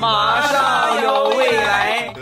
[0.00, 2.12] 马上有未来。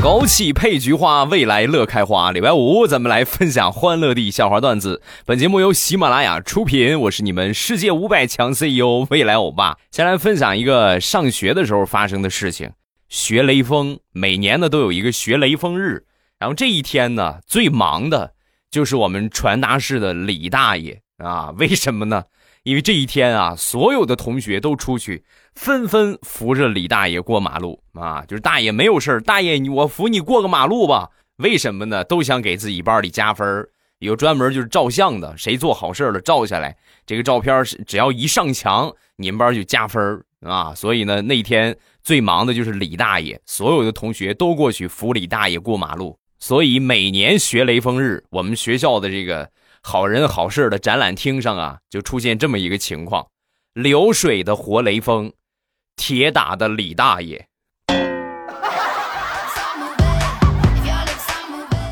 [0.00, 2.30] 枸杞配菊花，未来乐开花。
[2.30, 5.02] 礼拜五，咱们来分享欢乐的笑话段子。
[5.26, 9.76] 本节目由喜马拉雅出品，我是你们世界五百强 CEO 未来欧巴。
[9.90, 12.70] 先来分享一个上学的时候发生的事情。
[13.08, 16.04] 学雷锋，每年呢都有一个学雷锋日。
[16.38, 18.34] 然后这一天呢，最忙的
[18.70, 21.50] 就是我们传达室的李大爷啊。
[21.58, 22.24] 为什么呢？
[22.64, 28.22] 因为这一天啊，所有的同学都出去，纷纷扶着李大爷过马路啊。
[28.26, 31.08] 就是大爷没有事大爷我扶你过个马路吧。
[31.36, 32.04] 为什么呢？
[32.04, 33.66] 都想给自己班里加分
[34.00, 40.74] 有专门就是照相的，谁做好事了，照下来这个照片是只要一上墙，你们班就加分啊。
[40.74, 41.76] 所以呢，那天
[42.08, 46.18] 最忙的就是李大爷，所有的同学都过去扶李大爷过马路。
[46.38, 49.50] 所以每年学雷锋日，我们学校的这个。
[49.82, 53.26] 好人好事的展览厅上啊，就出现这么一个情况：
[53.74, 55.30] 流水的活雷锋，
[55.96, 57.46] 铁打的李大爷。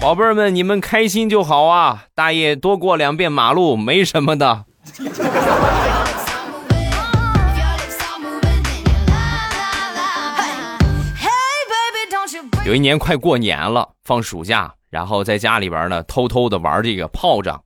[0.00, 2.06] 宝贝儿们，你们开心就好啊！
[2.14, 4.64] 大爷多过两遍马路没什么的。
[12.66, 17.62] 有一年快过年了，放暑假，然后在家里边呢，偷偷的玩这个炮仗。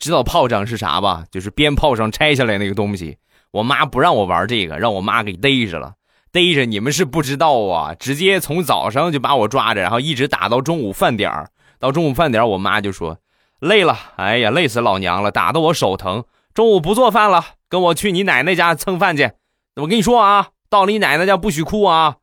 [0.00, 1.24] 知道炮仗是啥吧？
[1.30, 3.16] 就是鞭炮上拆下来那个东西。
[3.52, 5.92] 我妈不让我玩这个，让我妈给逮着了。
[6.32, 11.50] 逮着你们是不知道啊，直接从早上就把我抓着，然后一直打到中午饭点儿。
[11.78, 13.18] 到中午饭点儿，我妈就说
[13.60, 16.24] 累了，哎呀，累死老娘了，打得我手疼。
[16.52, 19.30] 中午不做饭了，跟我去你奶奶家蹭饭去。
[19.76, 22.16] 我跟你说啊，到了你奶奶家不许哭啊！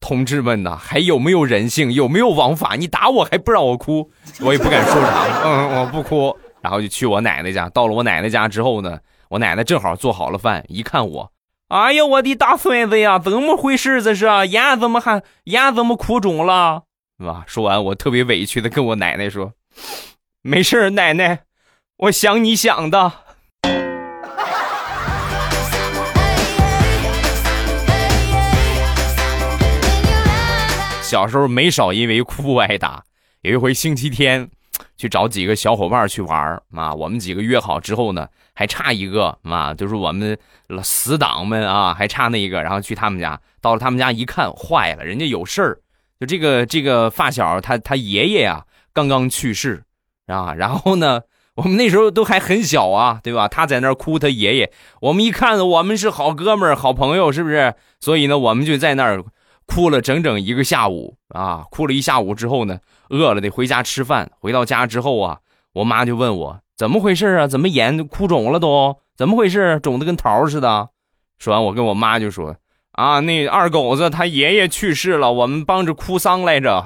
[0.00, 1.92] 同志们呐，还有没有人性？
[1.92, 2.74] 有没有王法？
[2.76, 4.10] 你打我还不让我哭？
[4.40, 5.26] 我也不敢说啥。
[5.44, 6.36] 嗯，我不哭。
[6.60, 11.32] 然后就去我奶奶家，到了我奶奶家之后呢，我奶奶正好做好了饭，一看我，
[11.68, 14.02] 哎呀，我的大孙子呀，怎么回事？
[14.02, 16.82] 这是眼怎么还眼怎么哭肿了？
[17.18, 17.44] 是吧？
[17.46, 19.52] 说完，我特别委屈的跟我奶奶说
[20.42, 21.40] ：“没事奶奶，
[21.96, 23.12] 我想你想的。”
[31.08, 33.02] 小时候没少因为哭挨打，
[33.40, 34.50] 有一回星期天。
[34.96, 36.92] 去找几个小伙伴去玩啊！
[36.92, 40.36] 我们几个约好之后呢，还差一个啊，就是我们
[40.82, 42.62] 死党们啊，还差那一个。
[42.62, 45.78] 然后去他们家，到了他们家一看，坏了，人家有事儿。
[46.20, 49.82] 就这个这个发小，他他爷爷呀刚刚去世
[50.26, 50.52] 啊。
[50.54, 51.22] 然后呢，
[51.54, 53.48] 我们那时候都还很小啊，对吧？
[53.48, 54.72] 他在那儿哭，他爷爷。
[55.00, 57.74] 我们一看，我们是好哥们儿、好朋友，是不是？
[58.00, 59.24] 所以呢，我们就在那儿
[59.68, 61.64] 哭了整整一个下午啊！
[61.70, 62.80] 哭了一下午之后呢。
[63.10, 64.30] 饿了得回家吃饭。
[64.40, 65.38] 回到家之后啊，
[65.74, 67.46] 我妈就问我怎么回事啊？
[67.46, 68.96] 怎么眼哭肿了都？
[69.16, 69.78] 怎么回事？
[69.80, 70.88] 肿的跟桃似的。
[71.38, 72.56] 说完，我跟我妈就说
[72.92, 76.84] ：“啊，那二狗子他爷爷去世了，我们帮着哭丧来着。”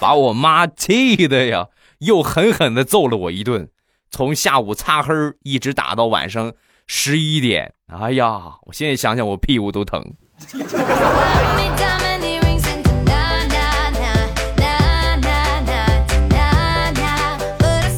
[0.00, 1.68] 把我妈气的呀，
[2.00, 3.68] 又狠狠的揍了我一顿，
[4.10, 6.52] 从下午擦黑一直打到晚上
[6.86, 7.72] 十一点。
[7.86, 10.02] 哎呀，我现在想想，我屁股都疼。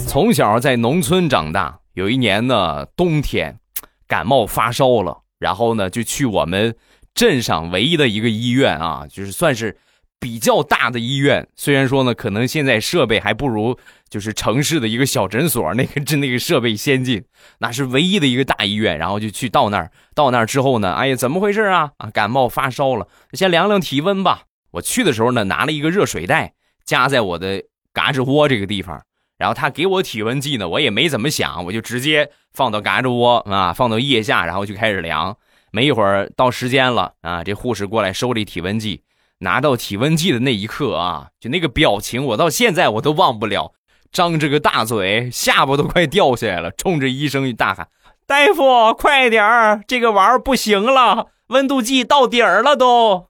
[0.07, 3.59] 从小在农村长大，有一年呢，冬天
[4.07, 6.75] 感冒发烧了，然后呢就去我们
[7.15, 9.79] 镇上唯一的一个医院啊，就是算是。
[10.21, 13.79] 比较大的医院，虽然说呢，可能现在设备还不如
[14.15, 17.25] 就是城市的一个小诊所那个真那个设备先进，
[17.59, 18.97] 那是唯一的一个大医院。
[18.97, 21.91] 然后就去到那儿，到那儿之后呢，哎呀，怎么回事啊？
[21.97, 24.43] 啊，感冒发烧了，先量量体温吧。
[24.71, 26.55] 我去的时候呢，拿了一个热水袋
[26.85, 29.03] 夹在我的嘎吱窝这个地方，
[29.37, 35.37] 然后他给我体温计呢，我也没怎么想，我就直接放到嘎吱窝啊，放到腋下，然后就开始量。
[35.73, 39.03] 没一会儿到时间了啊，这护士过来收这体温计。
[39.39, 43.73] 拿到体温计的那一刻啊，就那个表情，我到现在我都忘不了，
[44.15, 47.89] 张着个大嘴，下巴都快掉下来了，冲着医生大喊
[48.29, 53.27] ：“大夫，快点儿，这个玩意儿不行了，温度计到底儿了都。”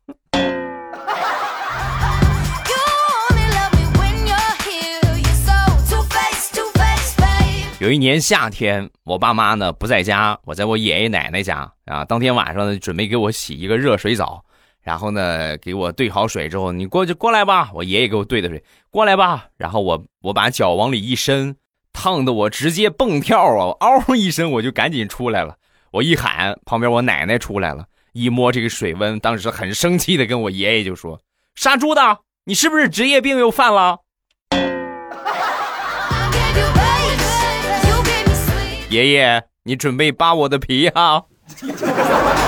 [7.81, 12.05] 有一年夏天，我爸妈呢不在家，我在我爷爷奶奶家啊。
[12.05, 14.45] 当天晚上呢，准备给我洗一个热水澡。
[14.85, 17.71] 然后呢，给我兑好水之后，你过去过来吧。
[17.73, 19.47] 我爷爷给我兑的水，过来吧。
[19.57, 21.57] 然后我我把脚往里一伸，
[21.93, 25.57] 烫的我直接蹦跳啊，嗷一声我就赶紧出来了。
[25.91, 31.19] 我一喊，旁边我奶奶出来了，一摸这个水温，当时很生气的跟我爷爷就说
[31.57, 34.01] ：“杀猪的，你是不是职业病又犯了？”
[38.91, 41.25] 爷爷，你准备扒我的皮哈？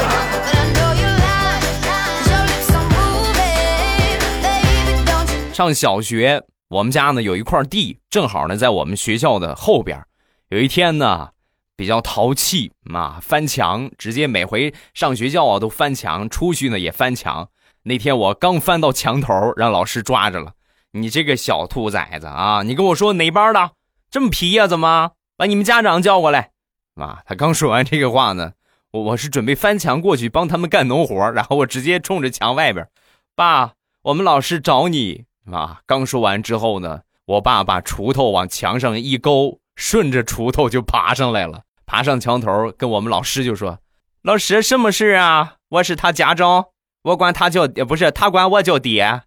[5.57, 10.05] 上小学，我们家呢有一块地，正好呢在我们学校的后边。
[10.51, 11.31] 有一天呢，
[11.75, 17.49] 比较淘气嘛，翻墙，直接每回上学校啊都翻墙，出去呢也翻墙。
[17.85, 20.53] 那天我刚翻到墙头，让老师抓着了。
[20.91, 22.63] 你这个小兔崽子啊！
[22.63, 23.71] 你跟我说哪班的？
[24.11, 24.67] 这么皮呀？
[24.67, 26.51] 怎么把你们家长叫过来？
[26.97, 27.23] 啊！
[27.25, 28.53] 他刚说完这个话呢，
[28.91, 32.87] 我我是准备翻墙过去帮他们干农活，然后我直接冲着墙外边，
[33.35, 33.73] 爸，
[34.03, 35.81] 我们老师找你啊！
[35.87, 43.79] 刚说完之后呢，我爸把锄头往墙上一勾，顺着锄头就爬上来了，爬上墙头，跟我们老师就说
[44.23, 45.55] ：“老师，什么事啊？
[45.69, 46.67] 我是他家长，
[47.03, 49.23] 我管他叫，不是他管我叫爹。”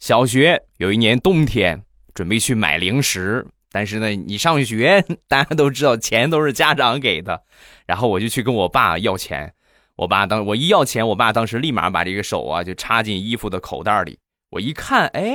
[0.00, 1.82] 小学有一年冬天，
[2.12, 7.42] 准备去买零食，但是呢，你上学， 大家都知道钱都是家长给的，
[7.86, 9.52] 然后我就去跟我爸要钱，
[9.96, 15.34] 我爸当我一要钱，我爸当时立马把这个手啊就插进衣服的口袋里，我一看，哎，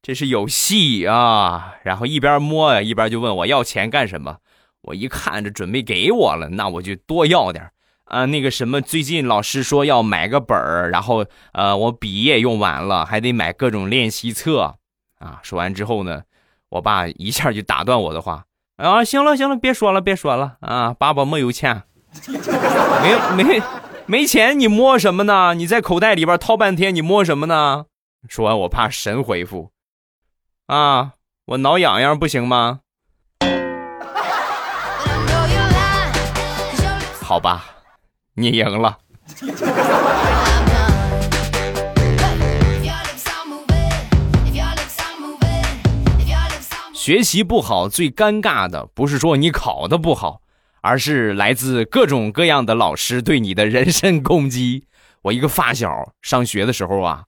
[0.00, 4.38] 这是有戏啊，然后一边摸呀一边就问我要钱干什么，
[4.80, 7.70] 我一看这准备给我了，那我就多要点。
[8.04, 14.76] 啊，那个什么，最近老师说要买个本儿，然后呃，我笔也用完了，还得买各种练习册
[15.18, 15.40] 啊。
[15.42, 16.22] 说完之后呢，
[16.68, 18.44] 我爸一下就打断我的话
[18.76, 21.82] 啊，行了行了，别说了别说了啊，爸爸没有钱，
[23.02, 23.62] 没没
[24.06, 25.54] 没钱，你摸什么呢？
[25.54, 27.86] 你在口袋里边掏半天，你摸什么呢？
[28.28, 29.70] 说完，我怕神回复
[30.66, 31.12] 啊，
[31.46, 32.80] 我挠痒痒不行吗？
[37.22, 37.64] 好吧。
[38.38, 38.98] 你赢了。
[47.06, 50.40] 学习不好最尴尬的不是说你考的不好，
[50.80, 54.86] 而是来自各种各样的老师对你的人身攻击。
[55.22, 57.26] 我一个发小上学的时候啊，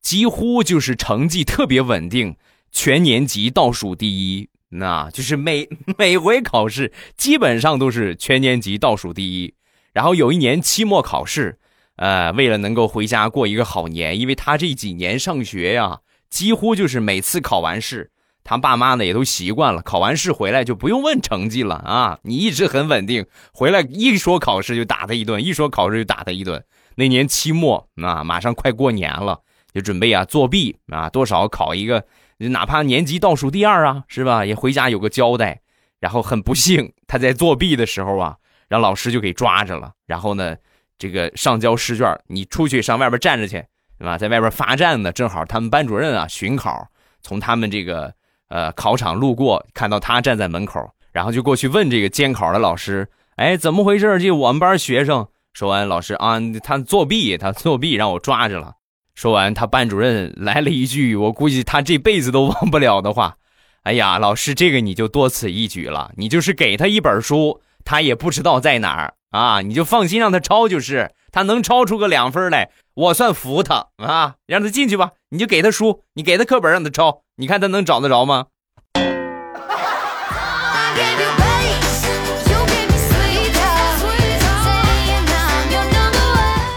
[0.00, 2.34] 几乎就是成绩特别稳定，
[2.72, 9.54] 全年级倒数第一，那就是每 每回考试基本上都是全年级倒数第一。
[9.92, 11.60] 然后有一年期末考试，
[11.94, 18.10] 呃，为了能够回家过一个好年，因为他这几年上学呀，几乎就是每次考完试，
[18.44, 26.62] 他爸妈呢也都习惯了，考完试回来就不用问成绩了啊，你一直很稳定，回来一说考试就打他一顿，一说考试就打他一顿。
[26.94, 29.40] 那年期末啊，马上快过年了，
[29.72, 32.04] 就准备啊作弊啊，多少考一个，
[32.38, 34.44] 哪怕年级倒数第二啊，是吧？
[34.44, 35.60] 也回家有个交代。
[35.98, 38.36] 然后很不幸，他在作弊的时候啊。
[38.66, 40.56] 让老师就给抓着了，然后呢，
[40.98, 43.62] 这个上交试卷，你出去上外边站着去，
[43.98, 44.16] 对吧？
[44.16, 46.88] 在外边罚站呢，正好他们班主任啊巡考，
[47.20, 48.12] 从他们这个
[48.54, 50.80] 呃考场路过，看到他站在门口，
[51.10, 54.16] 然后就过去问这个监考的老师：“哎，怎么回事？
[54.20, 58.74] 这我们班学生。”说完，老师啊，他作弊，他作弊，让我抓着了。
[59.16, 63.36] 说完，他班主任来了一句，我估计他这辈子都忘不了的话
[63.82, 74.36] ：“哎呀，老师，这个你就多此一举了，你就是给他一本书。”他也不知道在哪儿啊，你就放心让他抄就是，他能抄出个两分来，我算服他啊！
[74.46, 78.46] 让他进去吧，你就给他书，你给他课本让他抄，你看他能找得着吗？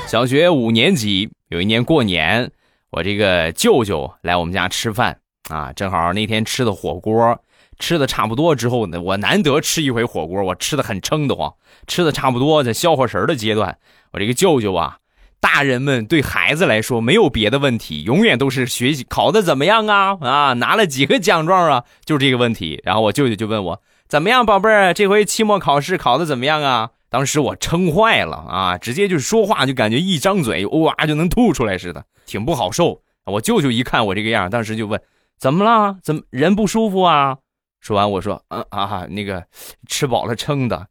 [0.08, 2.52] 小学五年级有一年过年，
[2.90, 5.20] 我这个舅舅来我们家吃饭
[5.50, 7.40] 啊，正好那天吃的火锅。
[7.78, 11.54] 吃的差不多之后呢，我难得吃一回火锅，我吃的很撑得慌。
[11.86, 13.78] 吃的差不多，在消化食的阶段，
[14.14, 14.98] 我这个舅舅啊，
[15.40, 22.82] 大人们对孩子来说没有别的问题，永远都是学习考的怎么样啊啊，拿了几个奖状啊，就是这个问题。
[22.84, 26.92] 然后我舅舅就问我怎么样，宝贝儿，这回期末考试考的怎么样啊？
[27.10, 33.02] 当时我撑坏了啊，直接就是说话就感觉一张嘴哇就能吐出来似的，挺不好受。
[33.26, 35.02] 我舅舅一看我这个样，当时就问
[35.38, 35.98] 怎么了？
[36.04, 37.38] 怎么人不舒服啊？
[37.80, 39.46] 说完，我说：“嗯啊，那个
[39.88, 40.88] 吃饱了撑的，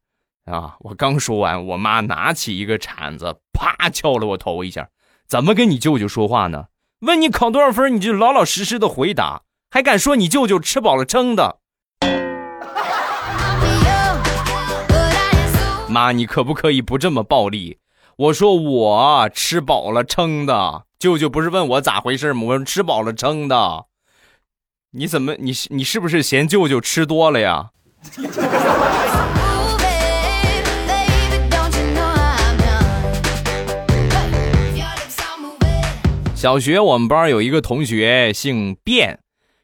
[0.46, 4.88] 啊！”我刚说完，我妈拿起一个铲子，啪敲了我头一下。
[5.28, 6.66] 怎么跟你舅舅说话呢？
[7.00, 11.58] 问你考多少分，你就老老实实的回答，还敢说你舅舅吃饱了撑的？
[15.88, 17.78] 妈，你可不可以不这么暴力？
[18.16, 22.42] 我说我吃饱了撑的，舅舅不是问我咋回事吗？
[22.46, 23.84] 我说吃饱了撑的。
[24.92, 27.70] 你怎么你你是不是嫌舅舅吃多了呀？
[36.36, 39.16] 小学我们班有一个同学姓卞，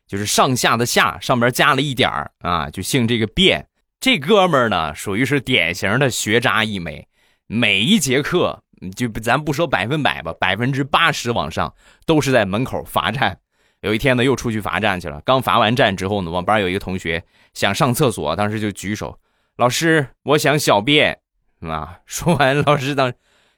[0.08, 3.62] 就是上下的下上边加了一点儿啊，就姓这个卞。
[4.00, 7.06] 这哥们儿呢，属于是典型的学渣一枚，
[7.46, 8.62] 每一节课
[8.96, 11.72] 就咱不说百分百吧，百分之八十往上
[12.06, 13.38] 都是在门口罚站。
[13.82, 15.20] 有一天呢，又出去罚站去了。
[15.26, 19.18] 刚罚完站之后呢，我们班有一个同学想上厕所，当时就举手
[19.58, 21.18] ：“老师，我想小便。”
[21.60, 23.12] 啊，说完，老师当：“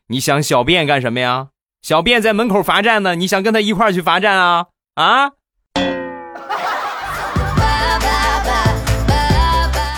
[0.08, 1.50] 你想小便干什么呀？”
[1.84, 4.68] 小便在门口罚站呢，你想跟他一块儿去罚站啊？
[4.94, 5.32] 啊？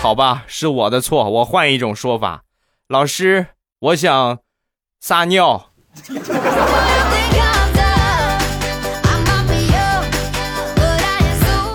[0.01, 2.43] 好吧，是我的错，我换一种说法。
[2.89, 3.47] 老师，
[3.79, 4.39] 我想
[4.99, 5.69] 撒尿。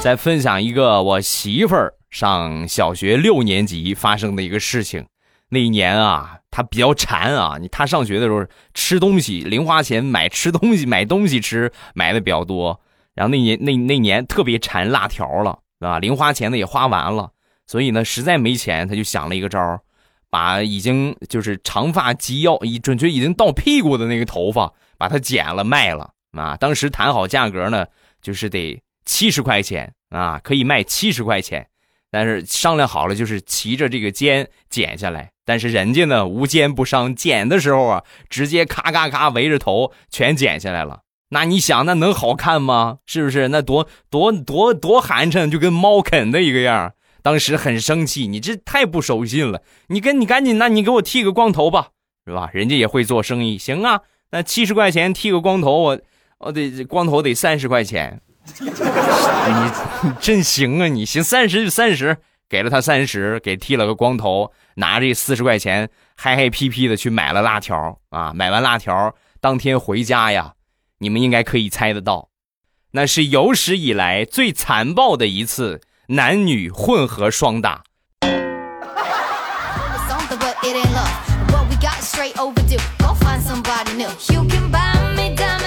[0.03, 5.07] 再分享一个我媳妇儿上小学六年级发生的一个事情。
[5.49, 7.59] 那一年啊，他比较馋啊。
[7.61, 12.81] 你他上学的时候吃东西，零花钱买吃东西、买东西吃买的比较多。
[13.15, 15.99] 然后那年 那那年特别馋辣条了，啊？
[15.99, 17.33] 零花钱呢也花完了，
[17.67, 19.81] 所以呢实在没钱，他就想了一个招，
[20.31, 26.57] 把已经就是长发及腰，已准确已经到屁股的那个头发，把它剪了卖了啊。
[26.57, 27.85] 当时谈好价格呢，
[28.23, 31.67] 就是得七十块钱啊，可以卖七十块钱。
[32.11, 35.32] 但是商量好了，就是骑着这个肩剪下来。
[35.45, 41.01] 但是人家呢，无奸不商，剪的时候啊，直接咔咔咔围着头全剪下来了。
[41.31, 42.99] 那你想，那能好看吗？
[43.07, 43.49] 是不是？
[43.49, 46.93] 那多多多多寒碜，就跟猫啃的一个样。
[47.23, 49.63] 当时很生气，你这太不守信了。
[49.87, 51.89] 你跟你赶紧，那你给我剃个光头吧，
[52.27, 52.51] 是吧？
[52.53, 54.01] 人家也会做生意，行啊。
[54.31, 56.01] 那七十块钱剃个光头，我
[56.39, 58.21] 我得光头得三十块钱。
[60.03, 60.89] 你真行啊！
[60.89, 62.17] 你行三十就三十，
[62.49, 68.33] 给了他三十，给剃了个光头，拿这四十块钱，嗨嗨皮皮的去买了辣条啊！
[68.35, 70.55] 买完辣条，当天回家呀，
[70.99, 72.29] 你们应该可以猜得到，
[72.93, 77.83] 那是有史以来最残暴的一次男女混合双打。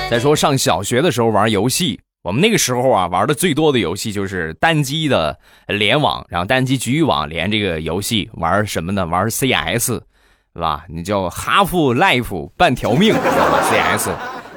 [0.09, 1.99] 再说上小学的时候玩游戏。
[2.25, 9.05] 我们那个时候啊，玩的最多的游戏就是单机的联网，然后单机局域网连这个游戏玩什么呢？
[9.05, 10.85] 玩 CS，是吧？
[10.89, 13.13] 你叫哈夫 life 半条命
[13.69, 14.09] CS，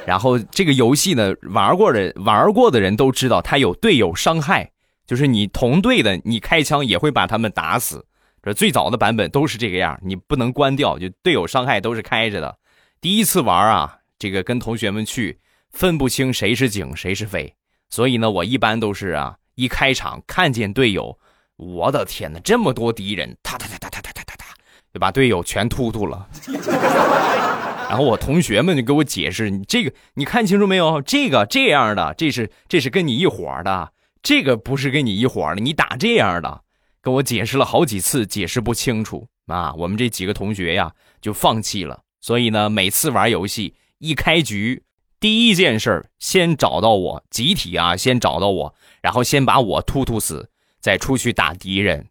[0.07, 4.71] 然后这个游戏呢，玩过的玩过的人都知道，它有队友伤害，
[5.07, 8.07] 就是你同队的，你开枪也会把他们打死。
[8.43, 12.57] 这最早的版本都是这个样，你不能关掉，就队友伤害都是开着的。
[13.03, 15.39] 第一次玩啊，这个跟同学们去，
[15.71, 17.57] 分不清谁是警谁是匪。
[17.91, 21.19] 所以呢，我一般都是啊，一开场看见队友，
[21.57, 24.45] 我的天哪，这么多敌人，哒哒哒哒哒哒哒哒哒，
[24.93, 26.29] 就把队友全突突了。
[27.89, 31.01] 然后我同学们就给我解释，你这个你看清楚没有？
[31.01, 33.93] 这个这样的，这是这是跟你一伙的，
[34.23, 36.61] 这个不是跟你一伙的，你打这样的，
[37.01, 39.73] 跟我解释了好几次，解释不清楚啊。
[39.73, 40.93] 我们这几个同学呀，
[41.23, 42.03] 就放弃了。
[42.21, 44.83] 所以呢，每次玩游戏一开局。
[45.21, 50.49] 第一件事儿，先找到我，集体啊，先找到我，然后先把我突突死，
[50.81, 52.07] 再出去打敌人。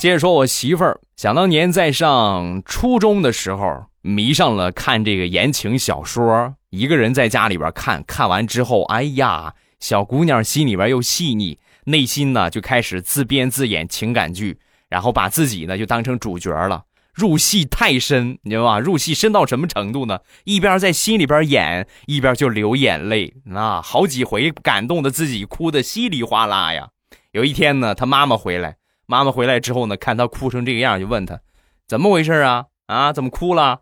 [0.00, 11.60] 接着说，我媳妇儿想当年在上初中的时候，迷上了看这个言情小说，一个人在家里边看，看完之后，哎呀，小姑娘心里边又细腻。
[11.88, 18.78] 内心呢就开始自编自演情感剧，然后把自己呢就当成主角了，入戏太深，你知道吧？
[18.78, 20.20] 入戏深到什么程度呢？
[20.44, 26.90] 一边在心里边演，一边就流眼泪啊，好几回感动的自己哭的稀里哗啦呀。
[27.32, 28.76] 有一天呢，他妈妈回来，
[29.06, 31.40] 妈妈回来之后呢，看他哭成这个样，就问他
[31.86, 32.66] 怎么回事啊？
[32.86, 33.80] 啊，怎么哭了？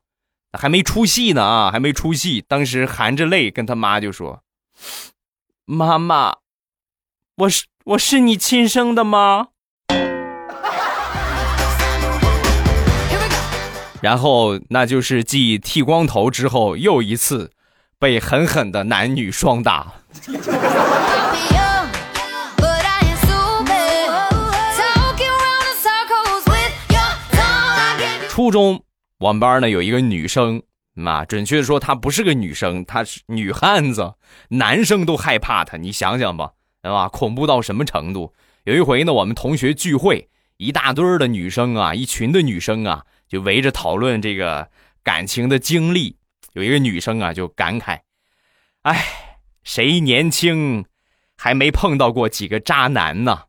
[0.53, 2.45] 还没出戏呢啊，还没出戏。
[2.47, 4.43] 当时含着泪跟他妈就说
[5.67, 6.37] ：“妈妈，
[7.39, 9.51] 我是。”我是你亲生的吗？
[14.01, 17.53] 然后那就是继剃光头之后又一次
[18.01, 19.93] 被狠狠的男女双打。
[28.29, 28.83] 初中
[29.21, 30.61] 我们班呢有一个女生，
[30.95, 34.15] 那，准确的说她不是个女生，她是女汉子，
[34.49, 36.51] 男生都害怕她，你想想吧。
[36.87, 37.09] 对吧？
[37.09, 38.33] 恐怖到什么程度？
[38.63, 44.71] 有一回呢，我们同学聚会，一大堆的女生啊，一群的女生啊，就围着讨论这个
[45.03, 46.17] 感情的经历。
[46.53, 48.03] 有一个女生啊，就感慨
[48.83, 49.05] ：“哎，
[49.65, 50.85] 谁年轻
[51.37, 53.47] 还没碰到过几个渣男呢？”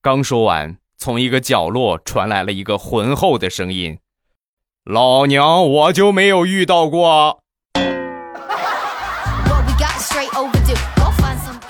[0.00, 3.98] 刚说完，从一个角落传来了一个浑厚的声音
[4.84, 7.42] ：“老娘我就没有遇到过。”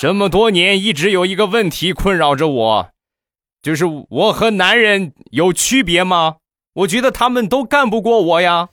[0.04, 2.90] 这么多年，一直有一个问题困扰着我，
[3.62, 6.36] 就是我和男人有区别吗？
[6.74, 8.68] 我觉得他们都干不过我呀。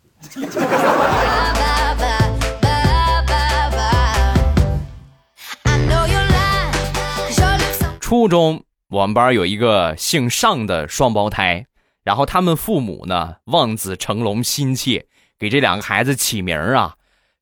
[8.02, 11.66] 初中，我们班有一个姓尚的双胞胎，
[12.04, 15.06] 然后他们父母呢望子成龙，心切，
[15.40, 16.96] 给这两个孩子起名啊，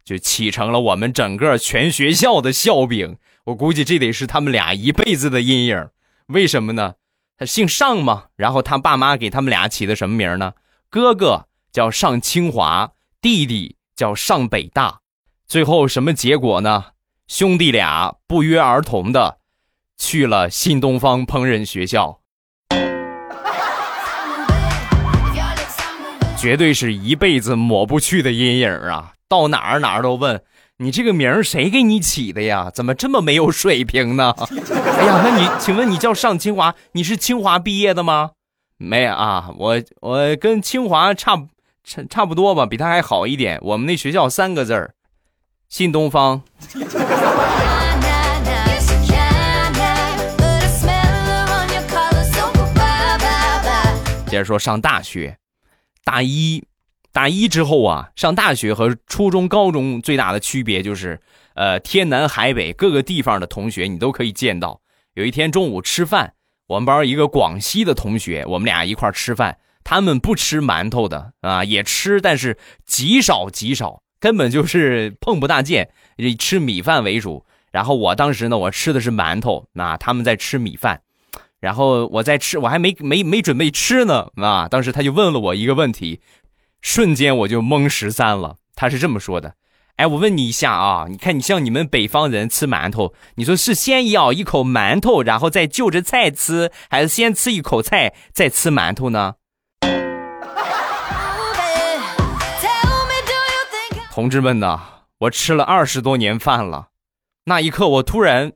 [0.06, 3.18] 就起成了我们整个全学校的笑柄。
[3.50, 5.90] 我估计这得是他们俩一辈子的阴影。
[6.28, 6.94] 为什么呢？
[7.36, 10.54] 他姓尚嘛，然后他爸妈给他们俩起的什么名呢？
[10.88, 15.00] 哥哥叫上清华，弟弟叫上北大。
[15.48, 16.86] 最后什么结果呢？
[17.28, 19.40] 兄弟俩不约而同的。
[19.98, 22.20] 去了新东方烹饪学校，
[26.38, 29.14] 绝对是一辈子抹不去的阴影啊！
[29.28, 30.42] 到哪儿哪儿都问
[30.82, 32.72] 你这个名儿谁给你起的呀？
[32.74, 34.34] 怎么这么没有水平呢？
[34.98, 38.32] 哎呀，那你请问你叫上清华，你是清华毕业的吗？
[38.78, 41.36] 没啊，我我跟清华差
[41.84, 43.60] 差差不多吧，比他还好一点。
[43.62, 44.94] 我们那学校三个字儿，
[45.68, 46.42] 新东方。
[54.28, 55.38] 接着说上大学，
[56.06, 56.64] 大一，
[57.12, 61.20] 大一之后啊，上大学和初中、高中最大的区别就是，
[61.56, 64.82] 呃，天南海北各个地方的同学你都可以见到。
[65.16, 66.34] 有一天中午吃饭，
[66.68, 77.44] 我们班一个广西的同学，我们俩一块吃饭，他们不吃馒头的啊，也吃，但是极少极少，根本就是 碰不大见，以吃米饭为主。
[77.72, 81.02] 然后我当时呢，我吃的是馒头，那他们在吃米饭。
[81.60, 84.70] 然后我在吃，我还没没没准备吃呢啊！
[84.70, 86.22] 当时他就问了我一个问题，
[86.82, 88.58] 瞬间我就懵十三了。
[88.76, 89.56] 他是这么说的
[89.98, 99.36] ：“哎，我问你一下啊，你看你像你们北方人吃馒头，你说是先咬一口馒头，然后再就着菜吃，还是先吃一口菜再吃馒头呢？”
[104.12, 104.80] 同志们呐，
[105.20, 106.88] 我吃了二十多年饭了，
[107.46, 108.54] 那一刻我突然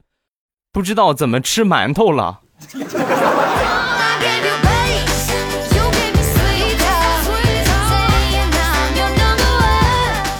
[0.71, 2.41] 不知道怎么吃馒头了。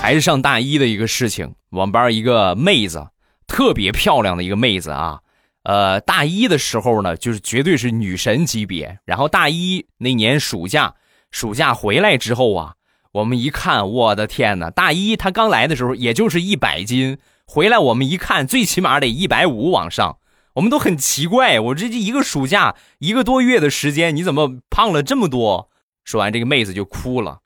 [0.03, 3.07] 还是上大一的一个事情，我们班一个妹子，
[3.47, 5.21] 特别漂亮的一个妹子啊，
[5.63, 8.99] 呃，大一的时候呢，就是绝对是女神级别。
[9.05, 10.95] 然后大一那年暑假，
[11.31, 12.73] 暑假回来之后啊，
[13.13, 14.69] 我们一看，我的天哪！
[14.69, 20.17] 大一她刚来的时候也就是一百斤，回来我们一看，最起码得一百五往上。
[20.55, 25.69] 我们都很奇怪，我这一个暑假一个多月的时间，你怎么胖了这么多？
[26.03, 27.39] 说完，这个妹子就哭了。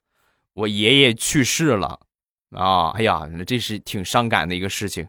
[0.54, 2.00] 我爷爷去世了，
[2.50, 5.08] 啊，哎呀，这是挺伤感的一个事情。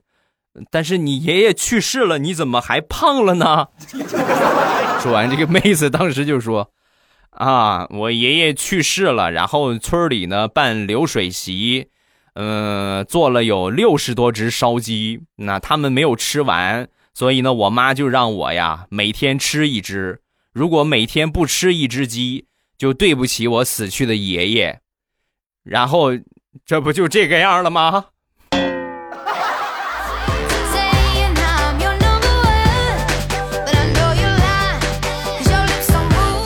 [0.70, 3.68] 但是你爷爷去世了，你怎么还胖了呢？
[5.00, 6.72] 说完，这个妹子当时就说
[7.32, 11.88] ：“啊，我爷爷去世了，然后村里呢办流水席，
[12.34, 20.22] 嗯，做了有六十多只烧鸡，那他们没有吃完。”所以呢，我妈就让我呀每天吃一只，
[20.54, 22.48] 如果每天不吃一只鸡，
[22.78, 24.80] 就对不起我死去的爷爷。
[25.64, 26.12] 然后，
[26.66, 28.06] 这不就这个样了吗？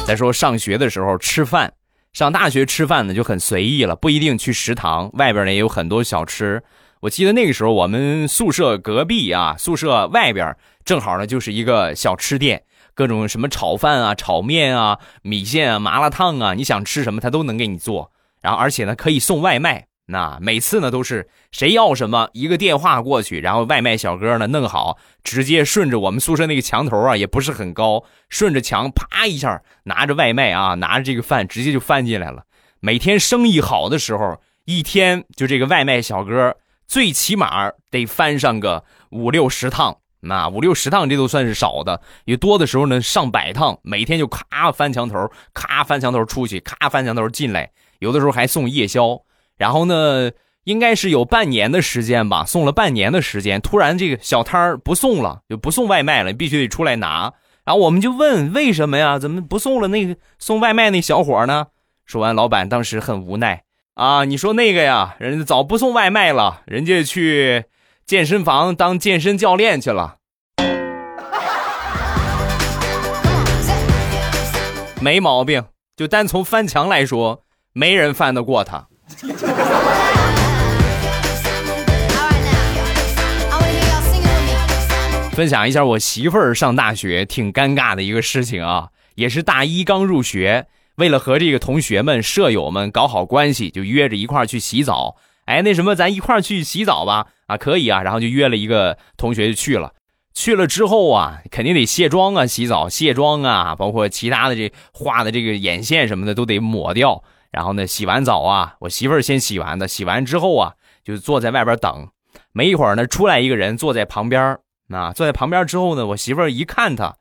[0.05, 1.73] 再说上学的时候吃饭，
[2.11, 6.61] 上大学吃饭呢就很随意了，不一定去食堂，外边呢也有很多小吃。
[6.99, 18.11] 我记得那个时候，我们宿舍隔壁啊，宿舍外边正好呢就是一个小吃店，各种什么炒饭啊、炒面啊、米线啊、麻辣烫啊，你想吃什么他都能给你做。
[18.41, 32.43] 然后而且呢可以送外卖，那每次呢都是谁要什么一个电话过去，然后外卖小哥呢弄好，直接顺着我们宿舍那个墙头啊，也不是很高，顺着墙啪一下拿着外卖啊，拿着这个饭直接就翻进来了。
[32.79, 36.57] 每天生意好的时候，一天就这个外卖小哥。
[36.85, 49.21] 最起码得翻上个五六十趟，那五六十趟这都算是少的，有多的时候呢上百趟，每天就咔翻墙头，咔翻墙头出去，咔翻墙头进来，有的时候还送夜宵。
[49.57, 50.31] 然后呢，
[50.63, 57.33] 应该是有半年的时间吧，送了半年的时间，突然这个小摊儿不送了，就不送外卖了，你必须得出来拿。
[57.65, 59.17] 然后我们就问为什么呀？
[59.17, 59.87] 怎么不送了？
[59.87, 61.67] 那个送外卖那小伙呢？
[62.05, 63.63] 说完，老板当时很无奈，
[63.93, 67.63] 啊，你说那个呀，人家早不送外卖了，人家去
[68.05, 70.17] 健身房当健身教练去了。
[74.99, 75.63] 没毛病，
[75.95, 78.87] 就单从翻墙来说，没人翻得过他。
[85.33, 95.15] 分享一下我媳妇儿上大学挺尴尬的一个事情啊，也是大一刚入学，为了和这个同学们、舍友们搞好关系，就约着一块儿去洗澡。
[95.45, 97.25] 哎，那什么，咱一块儿去洗澡吧？
[97.47, 98.03] 啊，可以啊。
[98.03, 99.93] 然后就约了一个同学就去了。
[100.35, 107.23] 去了之后啊，肯定得卸妆啊，洗澡卸妆啊，包括其他的这画的这个眼线什么的都得抹掉。
[107.53, 109.87] 然后呢，洗完澡啊，我媳妇儿先洗完的。
[109.87, 110.73] 洗完之后啊，
[111.05, 112.09] 就坐在外边等。
[112.51, 114.59] 没一会儿呢，出来一个人坐在旁边。
[114.89, 117.15] 啊，坐在旁边之后呢，我媳妇儿一看他，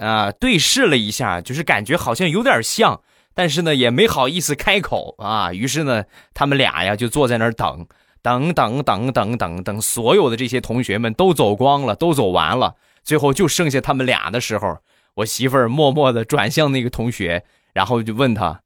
[0.00, 3.02] 啊，对视了一下，就是感觉好像有点像，
[3.34, 5.52] 但是呢，也没好意思开口啊。
[5.52, 7.86] 于是呢，他们俩呀就坐在那儿等，
[8.22, 14.78] 等等等等等等，所有的这些同学们都走光了，都走完了，最后就剩下他们俩的时候，
[15.16, 18.62] 我媳妇儿默默的转向那个同学，然后就问他，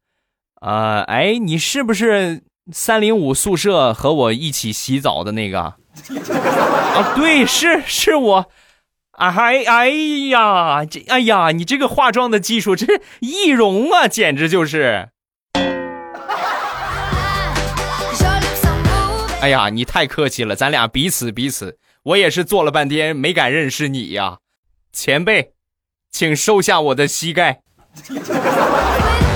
[0.61, 2.43] 啊，哎，你是不是
[2.73, 5.61] 三零五宿舍和我一起洗澡的那个？
[5.61, 5.77] 啊，
[7.15, 8.47] 对，是是我，
[9.13, 9.89] 哎哎
[10.31, 15.11] 呀，这哎呀，你这个化妆的技术，这易容啊，简直就是。
[19.41, 24.39] 哎呀，你太客气了，咱俩彼此彼此，我也是做了半天没敢认识你呀，
[24.93, 25.53] 前辈，
[26.11, 27.61] 请收下我的膝盖。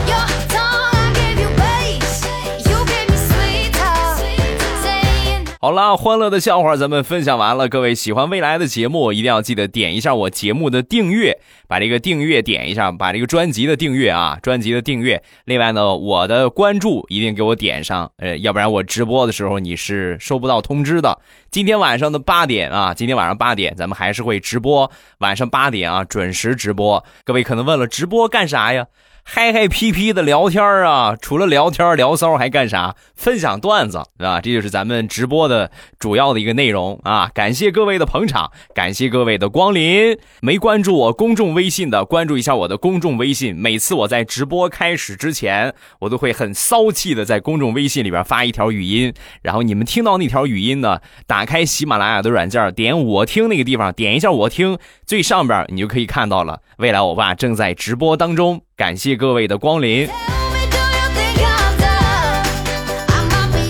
[5.64, 7.68] 好了，欢乐的笑话咱们分享完了。
[7.68, 15.22] 各位喜欢未来的节目，一定要记得点一下我节目的订阅，把这个订阅点一下，把这个专辑的订阅啊，专辑的订阅。
[15.44, 21.16] 另外呢，我的关注一定给我点上，呃，要不然我直播的时候你是收不到通知的。
[21.53, 27.05] 今天晚上的八点啊，今天晚上八点咱们还是会直播，晚上八点啊准时直播。
[27.22, 28.87] 各位可能问了，直播干啥呀？
[29.24, 32.94] 嗨嗨皮皮的聊天啊，除了聊天聊骚还干啥？
[33.14, 34.40] 分享段子啊？
[34.40, 37.30] 这就是咱们直播的主要的一个内容啊！
[37.32, 40.18] 感谢各位的捧场，感谢各位的光临。
[40.40, 43.56] 没关注我公众微信的，关注一下我的公众微信。
[43.56, 56.61] 每次我在直播开始之前，我都会很骚气的在公众微信里边发一条语音，然后你们听到那条语音呢，打开喜马拉雅的软件，点我听那个地方，点一下我听，最上边你就可以看到了。
[56.78, 58.62] 未来我爸正在直播当中。
[58.83, 60.09] 感谢各位的光临，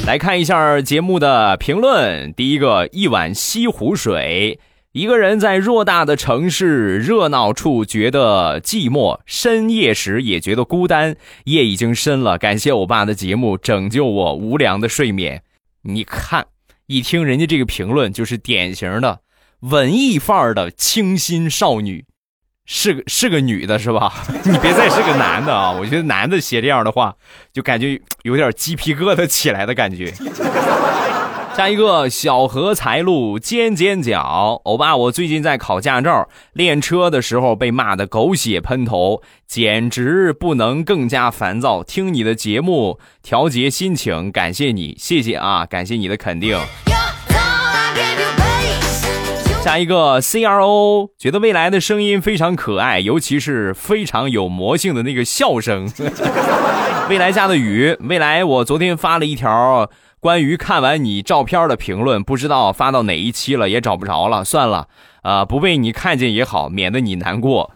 [0.07, 2.33] 来看一下节目的评论。
[2.33, 4.59] 第一个，一碗西湖水。
[4.93, 11.17] 一个人在偌大的城市热闹处觉得寂寞，深夜时也觉得孤单。
[11.45, 15.43] 夜已经深了，感谢我爸的节目拯救我无良的睡眠。
[15.83, 16.47] 你看，
[16.87, 19.21] 一听人家这个评论，就是典型的
[19.61, 22.07] 文艺范儿的清新少女。
[22.65, 24.13] 是个是个女的，是吧？
[24.45, 25.71] 你别再是个男的啊！
[25.79, 27.15] 我觉得男的写这样的话，
[27.53, 30.13] 就感觉有点鸡皮疙瘩起来的感觉。
[31.55, 41.85] 下一个小荷才露尖尖角，欧巴，我最近在考驾照，练车的时候被骂的狗血喷头，简直不能更加烦躁。
[41.85, 46.59] 听你的节目调节心情，感谢你，谢谢啊，感谢你的肯定。
[49.63, 55.89] 下一个 C R O 觉得未来的声音非常可爱，尤其是非常有魔性的那个笑声。
[57.09, 64.89] 未来下的雨，未来我昨天发了一条关于看完你照片的评论，不知道发到哪一期了，也找不着了，算了，
[65.23, 67.71] 啊，不被你看见也好，免得你难过。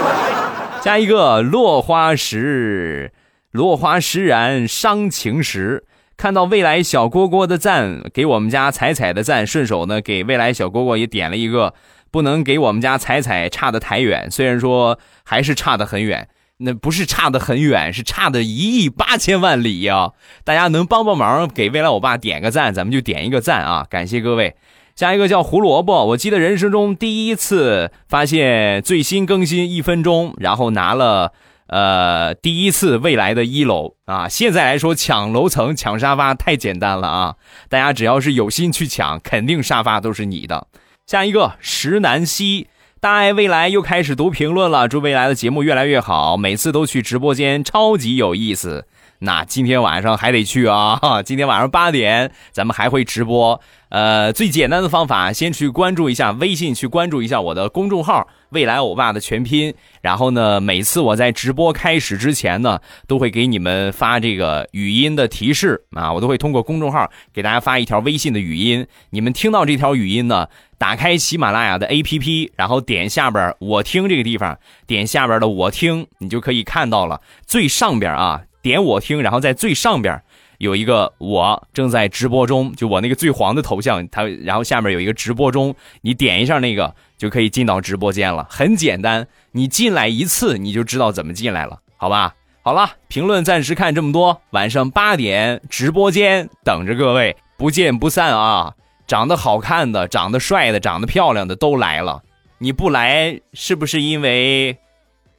[0.82, 3.14] 加一个落花时，
[3.52, 5.84] 落花时然伤情时。
[6.20, 11.72] 看到未来小蝈蝈的赞，给我们家彩彩的赞，顺手呢给未来小蝈蝈也点了一个，
[12.10, 16.28] 不能给我们家彩彩差的太远，虽然说还是差得很远，
[16.58, 20.10] 那不是差得很远，是差的一亿八千万里呀！
[20.44, 23.86] 大家能帮帮忙，给未来我爸点个赞，咱们就点一个赞啊！
[23.88, 24.54] 感谢各位。
[24.94, 31.32] 下一个叫胡萝卜，我记得人生中第一次发现最新更新一分钟，然后拿了。
[31.70, 37.36] 呃，第一次未来的一楼啊，现在来说抢楼层、抢沙发太简单了啊！
[37.68, 40.66] 大家只要是有心去抢，肯定沙发都是你的。
[41.06, 42.66] 下一个石南希，
[43.00, 48.86] 大爱未来又开始读评论了，祝未来的节目越来越好，每次都去直播间，超级有意思。
[49.20, 51.22] 那今天晚上还得去啊！
[51.22, 53.60] 今天晚上八点，咱们还会直播。
[53.90, 59.74] 呃，最简单的方法，先去关注一下微信，去关注一下我的公众号“未来欧巴”的全拼。
[60.00, 68.86] 然后呢，每次我在直播开始之前呢，都会给你们发这个语音的提示啊，我都会通过公众号给大家发一条微信的语音。
[69.10, 70.46] 你们听到这条语音呢，
[70.78, 80.22] 打开喜马拉雅的 APP，然后点下边“我听”这个地方，点下边的“我听”，你就可以看到了最上边啊，点“我听”，然后在最上边。
[80.60, 92.34] 有一个我正在直播中，就我那个最黄的头像，它然后下面有一个直播中，你点一下那个就可以进到直播间了，很简单，你进来一次你就知道怎么进来了，好吧？
[92.60, 98.74] 好了，评论暂时看这么多，晚上八点直播间等着各位，不见不散啊！
[99.06, 102.22] 长得好看的、长得帅的、长得漂亮的都来了，
[102.58, 104.76] 你不来是不是因为？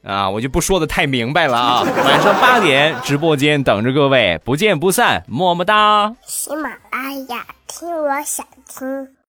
[0.02, 1.82] 啊，我就不说的太明白了啊！
[2.04, 6.12] 晚上八点直播间等着各位，不见不散，么么哒！
[6.26, 9.08] 喜马拉雅听，我想听。